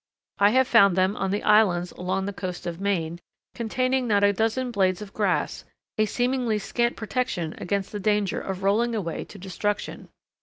I 0.39 0.49
have 0.49 0.67
found 0.67 0.95
them 0.95 1.15
on 1.15 1.29
the 1.29 1.43
islands 1.43 1.91
along 1.91 2.25
the 2.25 2.33
coast 2.33 2.65
of 2.65 2.81
Maine 2.81 3.19
containing 3.53 4.07
not 4.07 4.23
a 4.23 4.33
dozen 4.33 4.71
blades 4.71 4.99
of 4.99 5.13
grass, 5.13 5.63
a 5.99 6.05
seemingly 6.07 6.57
scant 6.57 6.95
protection 6.95 7.53
against 7.59 7.91
the 7.91 7.99
danger 7.99 8.41
of 8.41 8.63
rolling 8.63 8.95
away 8.95 9.25
to 9.25 9.37
destruction. 9.37 10.09